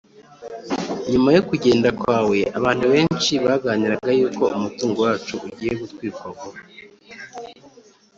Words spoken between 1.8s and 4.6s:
kwawe, abantu benshi baganiraga yuko